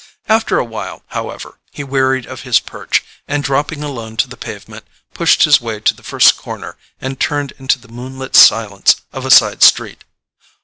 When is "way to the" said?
5.61-6.01